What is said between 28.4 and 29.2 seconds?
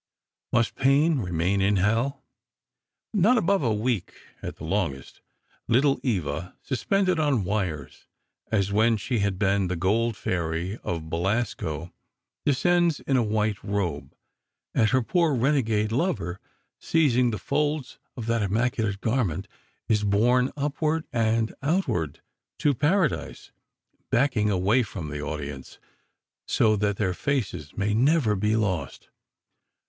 lost.